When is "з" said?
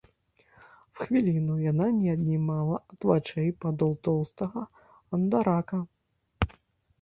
0.97-1.05